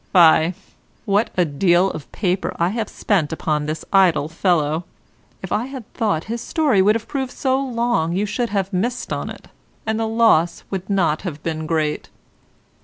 [0.13, 0.55] Fye!
[1.05, 4.83] what a deal of paper I have spent upon this idle fellow;
[5.43, 9.13] if I had thought his story would have proved so long you should have missed
[9.13, 9.47] on't,
[9.85, 12.09] and the loss would not have been great.